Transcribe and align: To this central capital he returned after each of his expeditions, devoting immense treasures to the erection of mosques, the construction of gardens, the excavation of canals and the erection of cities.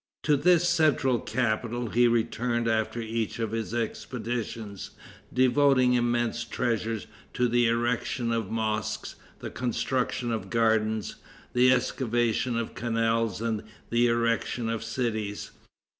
To 0.23 0.35
this 0.35 0.67
central 0.67 1.19
capital 1.19 1.89
he 1.91 2.07
returned 2.07 2.67
after 2.67 2.99
each 2.99 3.37
of 3.37 3.51
his 3.51 3.71
expeditions, 3.71 4.89
devoting 5.31 5.93
immense 5.93 6.43
treasures 6.43 7.05
to 7.35 7.47
the 7.47 7.67
erection 7.67 8.31
of 8.31 8.49
mosques, 8.49 9.13
the 9.41 9.51
construction 9.51 10.31
of 10.31 10.49
gardens, 10.49 11.17
the 11.53 11.71
excavation 11.71 12.57
of 12.57 12.73
canals 12.73 13.41
and 13.41 13.61
the 13.91 14.07
erection 14.07 14.69
of 14.69 14.83
cities. 14.83 15.51